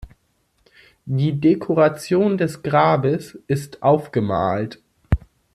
Die 1.05 1.39
Dekoration 1.39 2.35
des 2.39 2.63
Grabes 2.63 3.37
ist 3.45 3.83
aufgemalt. 3.83 4.81